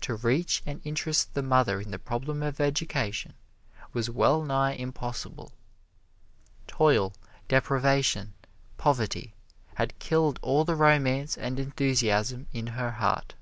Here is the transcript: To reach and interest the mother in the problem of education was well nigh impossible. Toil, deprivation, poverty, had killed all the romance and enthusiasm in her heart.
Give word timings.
To 0.00 0.14
reach 0.14 0.62
and 0.64 0.80
interest 0.84 1.34
the 1.34 1.42
mother 1.42 1.82
in 1.82 1.90
the 1.90 1.98
problem 1.98 2.42
of 2.42 2.62
education 2.62 3.34
was 3.92 4.08
well 4.08 4.42
nigh 4.42 4.72
impossible. 4.72 5.52
Toil, 6.66 7.12
deprivation, 7.46 8.32
poverty, 8.78 9.34
had 9.74 9.98
killed 9.98 10.38
all 10.40 10.64
the 10.64 10.76
romance 10.76 11.36
and 11.36 11.60
enthusiasm 11.60 12.46
in 12.54 12.68
her 12.68 12.92
heart. 12.92 13.34